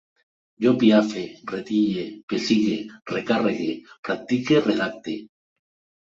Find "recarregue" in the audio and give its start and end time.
3.11-3.75